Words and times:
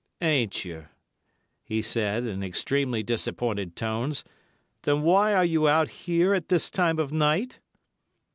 "Ain't 0.21 0.65
you," 0.65 0.87
he 1.61 1.83
said, 1.83 2.25
in 2.25 2.41
extremely 2.41 3.03
disappointed 3.03 3.75
tones. 3.75 4.23
"Then 4.81 5.03
why 5.03 5.35
are 5.35 5.45
you 5.45 5.67
out 5.67 5.89
here 5.89 6.33
at 6.33 6.49
this 6.49 6.71
time 6.71 6.97
of 6.97 7.11
night?" 7.13 7.59